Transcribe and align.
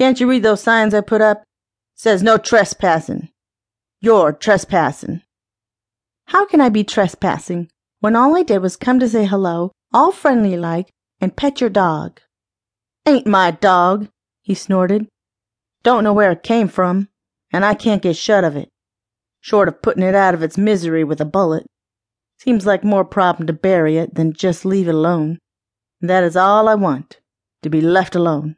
Can't 0.00 0.18
you 0.18 0.30
read 0.30 0.42
those 0.42 0.62
signs 0.62 0.94
I 0.94 1.02
put 1.02 1.20
up? 1.20 1.44
Says 1.94 2.22
no 2.22 2.38
trespassing. 2.38 3.28
You're 4.00 4.32
trespassing. 4.32 5.20
How 6.28 6.46
can 6.46 6.58
I 6.58 6.70
be 6.70 6.84
trespassing 6.84 7.68
when 7.98 8.16
all 8.16 8.34
I 8.34 8.42
did 8.42 8.60
was 8.62 8.76
come 8.76 8.98
to 9.00 9.08
say 9.10 9.26
hello, 9.26 9.72
all 9.92 10.10
friendly 10.10 10.56
like, 10.56 10.88
and 11.20 11.36
pet 11.36 11.60
your 11.60 11.68
dog? 11.68 12.18
Ain't 13.04 13.26
my 13.26 13.50
dog, 13.50 14.08
he 14.40 14.54
snorted. 14.54 15.06
Don't 15.82 16.02
know 16.02 16.14
where 16.14 16.32
it 16.32 16.42
came 16.42 16.68
from, 16.68 17.08
and 17.52 17.62
I 17.62 17.74
can't 17.74 18.00
get 18.00 18.16
shut 18.16 18.42
of 18.42 18.56
it. 18.56 18.70
Short 19.42 19.68
of 19.68 19.82
putting 19.82 20.02
it 20.02 20.14
out 20.14 20.32
of 20.32 20.42
its 20.42 20.56
misery 20.56 21.04
with 21.04 21.20
a 21.20 21.26
bullet. 21.26 21.66
Seems 22.38 22.64
like 22.64 22.82
more 22.82 23.04
problem 23.04 23.46
to 23.48 23.52
bury 23.52 23.98
it 23.98 24.14
than 24.14 24.32
just 24.32 24.64
leave 24.64 24.88
it 24.88 24.94
alone. 24.94 25.40
That 26.00 26.24
is 26.24 26.36
all 26.36 26.70
I 26.70 26.74
want, 26.74 27.20
to 27.62 27.68
be 27.68 27.82
left 27.82 28.14
alone. 28.14 28.56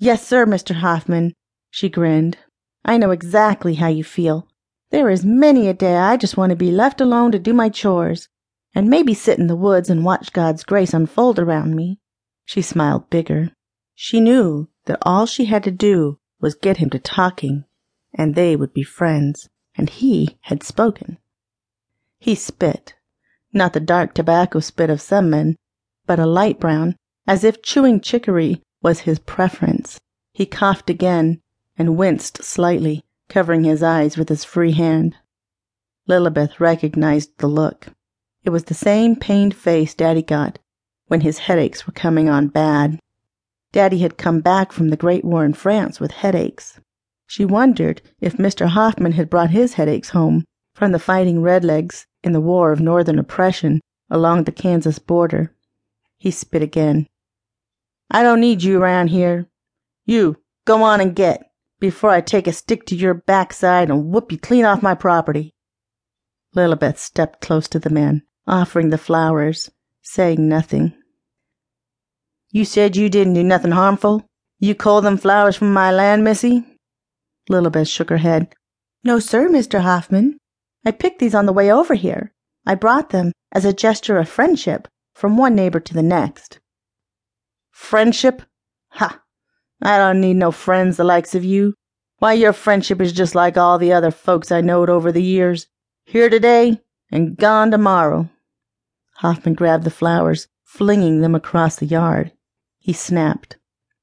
Yes, 0.00 0.24
sir, 0.24 0.46
Mr. 0.46 0.76
Hoffman, 0.76 1.34
she 1.70 1.88
grinned. 1.88 2.38
I 2.84 2.98
know 2.98 3.10
exactly 3.10 3.74
how 3.74 3.88
you 3.88 4.04
feel. 4.04 4.46
There 4.90 5.10
is 5.10 5.24
many 5.24 5.66
a 5.66 5.74
day 5.74 5.96
I 5.96 6.16
just 6.16 6.36
want 6.36 6.50
to 6.50 6.56
be 6.56 6.70
left 6.70 7.00
alone 7.00 7.32
to 7.32 7.38
do 7.40 7.52
my 7.52 7.68
chores, 7.68 8.28
and 8.76 8.88
maybe 8.88 9.12
sit 9.12 9.40
in 9.40 9.48
the 9.48 9.56
woods 9.56 9.90
and 9.90 10.04
watch 10.04 10.32
God's 10.32 10.62
grace 10.62 10.94
unfold 10.94 11.40
around 11.40 11.74
me. 11.74 11.98
She 12.44 12.62
smiled 12.62 13.10
bigger. 13.10 13.50
She 13.96 14.20
knew 14.20 14.68
that 14.84 15.00
all 15.02 15.26
she 15.26 15.46
had 15.46 15.64
to 15.64 15.72
do 15.72 16.20
was 16.40 16.54
get 16.54 16.76
him 16.76 16.90
to 16.90 17.00
talking, 17.00 17.64
and 18.14 18.36
they 18.36 18.54
would 18.54 18.72
be 18.72 18.84
friends, 18.84 19.48
and 19.74 19.90
he 19.90 20.38
had 20.42 20.62
spoken. 20.62 21.18
He 22.20 22.36
spit, 22.36 22.94
not 23.52 23.72
the 23.72 23.80
dark 23.80 24.14
tobacco 24.14 24.60
spit 24.60 24.90
of 24.90 25.00
some 25.00 25.28
men, 25.28 25.56
but 26.06 26.20
a 26.20 26.26
light 26.26 26.60
brown, 26.60 26.94
as 27.26 27.42
if 27.42 27.62
chewing 27.62 28.00
chicory 28.00 28.62
was 28.82 29.00
his 29.00 29.18
preference. 29.18 29.98
He 30.32 30.46
coughed 30.46 30.88
again 30.90 31.40
and 31.76 31.96
winced 31.96 32.42
slightly, 32.42 33.04
covering 33.28 33.64
his 33.64 33.82
eyes 33.82 34.16
with 34.16 34.28
his 34.28 34.44
free 34.44 34.72
hand. 34.72 35.16
LillieBeth 36.08 36.60
recognized 36.60 37.36
the 37.38 37.46
look. 37.46 37.88
It 38.44 38.50
was 38.50 38.64
the 38.64 38.74
same 38.74 39.16
pained 39.16 39.54
face 39.54 39.94
Daddy 39.94 40.22
got 40.22 40.58
when 41.08 41.22
his 41.22 41.38
headaches 41.38 41.86
were 41.86 41.92
coming 41.92 42.28
on 42.28 42.48
bad. 42.48 42.98
Daddy 43.72 43.98
had 43.98 44.16
come 44.16 44.40
back 44.40 44.72
from 44.72 44.88
the 44.88 44.96
Great 44.96 45.24
War 45.24 45.44
in 45.44 45.52
France 45.52 46.00
with 46.00 46.12
headaches. 46.12 46.80
She 47.26 47.44
wondered 47.44 48.00
if 48.20 48.36
Mr. 48.36 48.68
Hoffman 48.68 49.12
had 49.12 49.28
brought 49.28 49.50
his 49.50 49.74
headaches 49.74 50.10
home 50.10 50.44
from 50.74 50.92
the 50.92 50.98
fighting 50.98 51.42
Redlegs 51.42 52.06
in 52.22 52.32
the 52.32 52.40
War 52.40 52.72
of 52.72 52.80
Northern 52.80 53.18
Oppression 53.18 53.80
along 54.10 54.44
the 54.44 54.52
Kansas 54.52 54.98
border. 54.98 55.52
He 56.16 56.30
spit 56.30 56.62
again. 56.62 57.06
I 58.10 58.22
don't 58.22 58.40
need 58.40 58.62
you 58.62 58.80
around 58.80 59.08
here. 59.08 59.48
You, 60.06 60.36
go 60.64 60.82
on 60.82 61.00
and 61.00 61.14
get, 61.14 61.50
before 61.80 62.10
I 62.10 62.20
take 62.20 62.46
a 62.46 62.52
stick 62.52 62.86
to 62.86 62.96
your 62.96 63.14
backside 63.14 63.90
and 63.90 64.06
whoop 64.10 64.32
you 64.32 64.38
clean 64.38 64.64
off 64.64 64.82
my 64.82 64.94
property. 64.94 65.54
LillieBeth 66.56 66.96
stepped 66.96 67.40
close 67.40 67.68
to 67.68 67.78
the 67.78 67.90
man, 67.90 68.22
offering 68.46 68.90
the 68.90 68.98
flowers, 68.98 69.70
saying 70.02 70.48
nothing. 70.48 70.94
You 72.50 72.64
said 72.64 72.96
you 72.96 73.10
didn't 73.10 73.34
do 73.34 73.44
nothing 73.44 73.72
harmful? 73.72 74.26
You 74.58 74.74
call 74.74 75.02
them 75.02 75.18
flowers 75.18 75.56
from 75.56 75.72
my 75.72 75.92
land, 75.92 76.24
missy? 76.24 76.64
LillieBeth 77.50 77.88
shook 77.88 78.08
her 78.08 78.16
head. 78.16 78.54
No, 79.04 79.18
sir, 79.18 79.48
Mr. 79.48 79.80
Hoffman. 79.80 80.38
I 80.84 80.90
picked 80.90 81.18
these 81.18 81.34
on 81.34 81.46
the 81.46 81.52
way 81.52 81.70
over 81.70 81.94
here. 81.94 82.32
I 82.66 82.74
brought 82.74 83.10
them 83.10 83.32
as 83.52 83.64
a 83.64 83.72
gesture 83.72 84.18
of 84.18 84.28
friendship 84.28 84.88
from 85.14 85.36
one 85.36 85.54
neighbor 85.54 85.80
to 85.80 85.94
the 85.94 86.02
next. 86.02 86.58
Friendship? 87.78 88.42
Ha! 88.90 89.22
I 89.80 89.96
don't 89.96 90.20
need 90.20 90.36
no 90.36 90.50
friends 90.50 90.98
the 90.98 91.04
likes 91.04 91.34
of 91.34 91.42
you. 91.42 91.72
Why, 92.18 92.34
your 92.34 92.52
friendship 92.52 93.00
is 93.00 93.14
just 93.14 93.34
like 93.34 93.56
all 93.56 93.78
the 93.78 93.94
other 93.94 94.10
folks 94.10 94.52
I 94.52 94.60
knowed 94.60 94.90
over 94.90 95.10
the 95.10 95.22
years. 95.22 95.68
Here 96.04 96.28
today 96.28 96.82
and 97.10 97.38
gone 97.38 97.70
tomorrow. 97.70 98.28
Hoffman 99.14 99.54
grabbed 99.54 99.84
the 99.84 99.90
flowers, 99.90 100.48
flinging 100.64 101.22
them 101.22 101.34
across 101.34 101.76
the 101.76 101.86
yard. 101.86 102.32
He 102.78 102.92
snapped. 102.92 103.56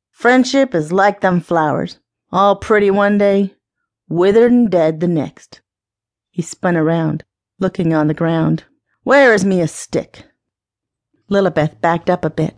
Friendship 0.10 0.74
is 0.74 0.92
like 0.92 1.22
them 1.22 1.40
flowers. 1.40 2.00
All 2.32 2.56
pretty 2.56 2.90
one 2.90 3.20
day, 3.20 3.54
withered 4.10 4.52
and 4.52 4.72
dead 4.72 5.00
the 5.00 5.08
next. 5.08 5.62
He 6.32 6.42
spun 6.42 6.76
around, 6.76 7.24
looking 7.60 7.94
on 7.94 8.08
the 8.08 8.16
ground. 8.16 8.64
Where 9.04 9.32
is 9.32 9.46
me 9.46 9.62
a 9.62 9.68
stick? 9.68 10.24
LillieBeth 11.30 11.82
backed 11.82 12.10
up 12.10 12.26
a 12.26 12.32
bit. 12.32 12.56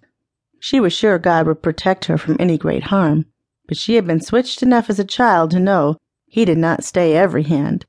She 0.69 0.81
was 0.81 0.91
sure 0.91 1.17
God 1.17 1.47
would 1.47 1.63
protect 1.63 2.05
her 2.05 2.17
from 2.17 2.35
any 2.41 2.57
great 2.57 2.83
harm, 2.91 3.27
but 3.69 3.77
she 3.77 3.95
had 3.95 4.05
been 4.05 4.19
switched 4.19 4.61
enough 4.61 4.89
as 4.89 4.99
a 4.99 5.05
child 5.05 5.51
to 5.51 5.61
know 5.61 5.95
he 6.25 6.43
did 6.43 6.57
not 6.57 6.83
stay 6.83 7.15
every 7.15 7.43
hand. 7.43 7.85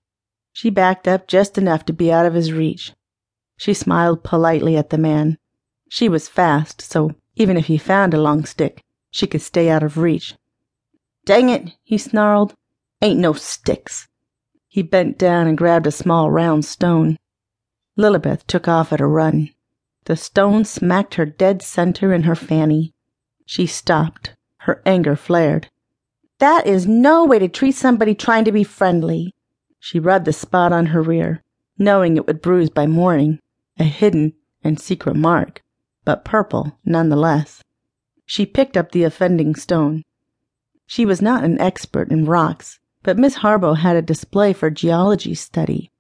She 0.53 0.71
backed 0.71 1.09
up 1.09 1.27
just 1.27 1.59
enough 1.59 1.85
to 1.87 1.93
be 1.93 2.13
out 2.13 2.25
of 2.25 2.35
his 2.35 2.53
reach. 2.53 2.93
She 3.57 3.75
smiled 3.75 4.23
politely 4.23 4.77
at 4.77 4.91
the 4.91 4.97
man. 4.97 5.39
She 5.89 6.09
was 6.09 6.29
fast, 6.29 6.81
so 6.81 7.17
even 7.35 7.57
if 7.57 7.67
he 7.67 7.79
found 7.79 8.15
a 8.15 8.23
long 8.23 8.45
stick, 8.45 8.85
she 9.11 9.27
could 9.27 9.43
stay 9.43 9.69
out 9.69 9.83
of 9.83 9.99
reach. 9.99 10.37
Dang 11.25 11.49
it, 11.49 11.73
he 11.83 11.99
snarled. 11.99 12.55
Ain't 13.03 13.19
no 13.19 13.33
sticks. 13.33 14.07
He 14.69 14.83
bent 14.83 15.19
down 15.19 15.49
and 15.49 15.59
grabbed 15.59 15.89
a 15.89 15.91
small 15.91 16.31
round 16.31 16.65
stone. 16.65 17.17
LillieBeth 17.99 18.47
took 18.47 18.69
off 18.69 18.93
at 18.93 19.01
a 19.01 19.07
run. 19.09 19.51
The 20.09 20.17
stone 20.17 20.65
smacked 20.65 21.17
her 21.17 21.27
dead 21.27 21.61
center 21.61 22.15
in 22.15 22.23
her 22.23 22.35
fanny. 22.35 22.95
She 23.45 23.67
stopped. 23.67 24.35
Her 24.61 24.81
anger 24.87 25.17
flared. 25.17 25.69
That 26.39 26.67
is 26.67 26.87
no 26.87 27.27
way 27.27 27.39
to 27.39 27.47
treat 27.47 27.73
somebody 27.73 28.15
trying 28.15 28.47
to 28.47 28.53
be 28.53 28.65
friendly. 28.65 29.35
She 29.79 30.01
rubbed 30.01 30.25
the 30.25 30.33
spot 30.33 30.73
on 30.73 30.87
her 30.87 31.03
rear, 31.03 31.45
knowing 31.77 32.17
it 32.17 32.27
would 32.27 32.41
bruise 32.41 32.71
by 32.71 32.87
morning, 32.87 33.41
a 33.79 33.85
hidden 33.85 34.33
and 34.65 34.81
secret 34.81 35.15
mark, 35.15 35.63
but 36.07 36.25
purple 36.25 36.79
none 36.87 37.11
the 37.11 37.17
less. 37.17 37.63
She 38.25 38.47
picked 38.47 38.79
up 38.79 38.93
the 38.93 39.05
offending 39.05 39.55
stone. 39.57 40.05
She 40.87 41.05
was 41.05 41.21
not 41.21 41.45
an 41.45 41.61
expert 41.61 42.11
in 42.11 42.25
rocks, 42.25 42.81
but 43.03 43.19
Miss 43.19 43.37
Harbo 43.37 43.77
had 43.77 43.95
a 43.95 44.01
display 44.01 44.55
for 44.55 44.71
geology 44.71 45.35
study. 45.35 45.93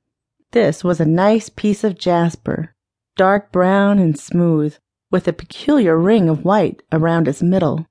This 0.52 0.82
was 0.82 0.98
a 0.98 1.04
nice 1.04 1.50
piece 1.50 1.84
of 1.84 1.98
jasper, 1.98 2.74
dark 3.18 3.52
brown 3.52 3.98
and 3.98 4.18
smooth, 4.18 4.74
with 5.10 5.28
a 5.28 5.32
peculiar 5.32 5.98
ring 5.98 6.30
of 6.30 6.44
white 6.44 6.82
around 6.92 7.28
its 7.28 7.42
middle. 7.42 7.84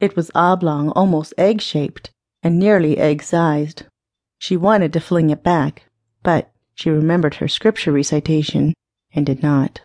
It 0.00 0.16
was 0.16 0.30
oblong, 0.34 0.88
almost 0.90 1.34
egg 1.36 1.60
shaped, 1.60 2.10
and 2.42 2.58
nearly 2.58 2.96
egg 2.96 3.22
sized. 3.22 3.84
She 4.38 4.56
wanted 4.56 4.92
to 4.94 5.00
fling 5.00 5.28
it 5.30 5.44
back, 5.44 5.84
but 6.22 6.50
she 6.74 6.88
remembered 6.88 7.34
her 7.34 7.48
scripture 7.48 7.92
recitation 7.92 8.72
and 9.12 9.26
did 9.26 9.42
not. 9.42 9.82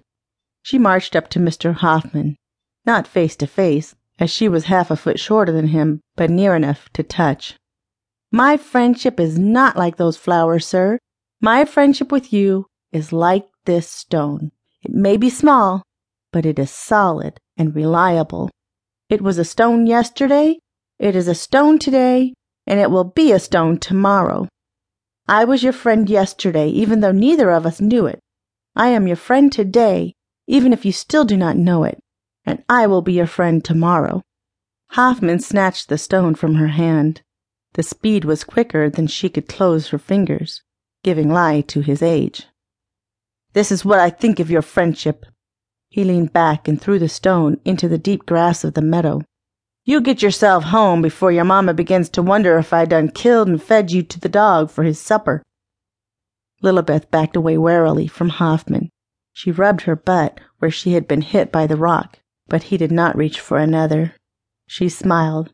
She 0.63 0.79
marched 0.79 1.15
up 1.15 1.29
to 1.31 1.39
Mr. 1.39 1.73
Hoffman, 1.73 2.37
not 2.85 3.07
face 3.07 3.35
to 3.35 3.47
face, 3.47 3.93
as 4.17 4.31
she 4.31 4.47
was 4.47 4.65
half 4.65 4.89
a 4.89 4.95
foot 4.95 5.19
shorter 5.19 5.51
than 5.51 5.67
him, 5.67 5.99
but 6.15 6.29
near 6.29 6.55
enough 6.55 6.87
to 6.93 7.03
touch. 7.03 7.55
My 8.31 8.55
friendship 8.55 9.19
is 9.19 9.37
not 9.37 9.75
like 9.75 9.97
those 9.97 10.15
flowers, 10.15 10.65
sir. 10.65 10.97
My 11.41 11.65
friendship 11.65 12.11
with 12.11 12.31
you 12.31 12.67
is 12.93 13.11
like 13.11 13.45
this 13.65 13.89
stone. 13.89 14.51
It 14.81 14.91
may 14.91 15.17
be 15.17 15.29
small, 15.29 15.83
but 16.31 16.45
it 16.45 16.59
is 16.59 16.71
solid 16.71 17.39
and 17.57 17.75
reliable. 17.75 18.49
It 19.09 19.21
was 19.21 19.37
a 19.37 19.45
stone 19.45 19.87
yesterday, 19.87 20.59
it 20.99 21.15
is 21.15 21.27
a 21.27 21.35
stone 21.35 21.77
today, 21.79 22.33
and 22.65 22.79
it 22.79 22.89
will 22.89 23.03
be 23.03 23.31
a 23.31 23.39
stone 23.39 23.79
tomorrow. 23.79 24.47
I 25.27 25.43
was 25.43 25.63
your 25.63 25.73
friend 25.73 26.09
yesterday, 26.09 26.69
even 26.69 26.99
though 26.99 27.11
neither 27.11 27.51
of 27.51 27.65
us 27.65 27.81
knew 27.81 28.05
it. 28.05 28.19
I 28.75 28.89
am 28.89 29.07
your 29.07 29.15
friend 29.15 29.51
today, 29.51 30.13
even 30.47 30.71
if 30.73 30.85
you 30.85 30.91
still 30.91 31.25
do 31.25 31.37
not 31.37 31.57
know 31.57 31.83
it, 31.83 31.99
and 32.45 32.63
I 32.69 32.87
will 32.87 33.01
be 33.01 33.13
your 33.13 33.27
friend 33.27 33.63
tomorrow. 33.63 34.21
Hoffman 34.89 35.39
snatched 35.39 35.89
the 35.89 35.97
stone 35.97 36.35
from 36.35 36.55
her 36.55 36.67
hand. 36.67 37.21
The 37.73 37.83
speed 37.83 38.23
was 38.23 38.43
quicker 38.43 38.89
than 38.89 39.07
she 39.07 39.29
could 39.29 39.47
close 39.47 39.89
her 39.89 39.97
fingers, 39.97 40.61
giving 41.03 41.29
lie 41.29 41.61
to 41.61 41.81
his 41.81 42.01
age. 42.01 42.47
This 43.55 43.71
is 43.71 43.85
what 43.85 43.99
I 43.99 44.09
think 44.09 44.41
of 44.41 44.51
your 44.51 44.61
friendship. 44.61 45.25
He 45.87 46.03
leaned 46.03 46.33
back 46.33 46.67
and 46.67 46.79
threw 46.79 46.99
the 46.99 47.07
stone 47.07 47.57
into 47.63 47.87
the 47.87 47.97
deep 47.97 48.25
grass 48.25 48.65
of 48.65 48.73
the 48.73 48.81
meadow. 48.81 49.21
You 49.85 50.01
get 50.01 50.21
yourself 50.21 50.65
home 50.65 51.01
before 51.01 51.31
your 51.31 51.45
mamma 51.45 51.73
begins 51.73 52.09
to 52.09 52.21
wonder 52.21 52.57
if 52.57 52.73
I 52.73 52.83
done 52.83 53.07
killed 53.07 53.47
and 53.47 53.63
fed 53.63 53.93
you 53.93 54.03
to 54.03 54.19
the 54.19 54.27
dog 54.27 54.71
for 54.71 54.83
his 54.83 54.99
supper. 54.99 55.41
LillieBeth 56.63 57.09
backed 57.09 57.37
away 57.37 57.57
warily 57.57 58.07
from 58.07 58.27
Hoffman. 58.27 58.89
She 59.31 59.51
rubbed 59.51 59.83
her 59.83 59.95
butt 59.95 60.41
where 60.59 60.71
she 60.71 60.91
had 60.91 61.07
been 61.07 61.21
hit 61.21 61.49
by 61.49 61.65
the 61.65 61.77
rock, 61.77 62.19
but 62.49 62.63
he 62.63 62.77
did 62.77 62.91
not 62.91 63.15
reach 63.15 63.39
for 63.39 63.57
another. 63.57 64.15
She 64.67 64.89
smiled. 64.89 65.53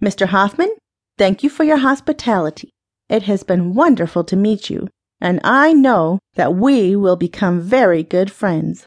Mr. 0.00 0.26
Hoffman, 0.26 0.70
thank 1.18 1.42
you 1.42 1.50
for 1.50 1.64
your 1.64 1.78
hospitality. 1.78 2.70
It 3.08 3.24
has 3.24 3.42
been 3.42 3.74
wonderful 3.74 4.22
to 4.22 4.36
meet 4.36 4.70
you 4.70 4.86
and 5.22 5.38
I 5.44 5.72
know 5.72 6.18
that 6.34 6.56
we 6.56 6.96
will 6.96 7.14
become 7.14 7.60
very 7.60 8.02
good 8.02 8.30
friends. 8.30 8.86